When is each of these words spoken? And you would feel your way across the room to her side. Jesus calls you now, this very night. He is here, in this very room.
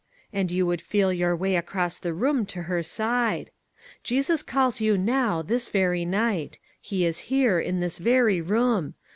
And 0.33 0.49
you 0.51 0.65
would 0.65 0.81
feel 0.81 1.13
your 1.13 1.35
way 1.35 1.55
across 1.55 1.99
the 1.99 2.11
room 2.11 2.47
to 2.47 2.63
her 2.63 2.81
side. 2.81 3.51
Jesus 4.03 4.41
calls 4.41 4.81
you 4.81 4.97
now, 4.97 5.43
this 5.43 5.69
very 5.69 6.05
night. 6.05 6.57
He 6.81 7.05
is 7.05 7.19
here, 7.29 7.59
in 7.59 7.81
this 7.81 7.99
very 7.99 8.41
room. 8.41 8.95